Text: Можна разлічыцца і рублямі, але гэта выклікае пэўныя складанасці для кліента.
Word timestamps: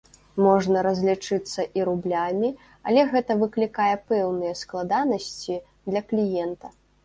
Можна 0.43 0.77
разлічыцца 0.87 1.65
і 1.81 1.85
рублямі, 1.89 2.49
але 2.91 3.01
гэта 3.13 3.31
выклікае 3.43 3.93
пэўныя 4.09 4.53
складанасці 4.65 5.63
для 5.89 6.01
кліента. 6.11 6.77